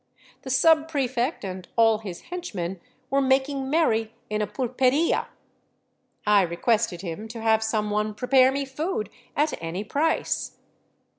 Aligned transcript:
The 0.41 0.49
subprefect 0.49 1.43
and 1.43 1.67
all 1.75 1.99
his 1.99 2.21
henchmen 2.21 2.81
were 3.11 3.21
making 3.21 3.69
merry 3.69 4.15
in 4.31 4.41
a 4.41 4.47
pulperia. 4.47 5.27
I 6.25 6.41
requested 6.41 7.01
him 7.01 7.27
to 7.27 7.39
have 7.41 7.61
some 7.63 7.91
one 7.91 8.15
pre 8.15 8.27
pare 8.27 8.51
me 8.51 8.65
food, 8.65 9.11
at 9.35 9.53
any 9.61 9.83
price. 9.83 10.57